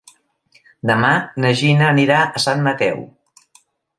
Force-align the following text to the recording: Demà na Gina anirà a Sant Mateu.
Demà 0.91 1.11
na 1.43 1.51
Gina 1.59 1.85
anirà 1.95 2.23
a 2.29 2.43
Sant 2.47 2.65
Mateu. 2.69 3.01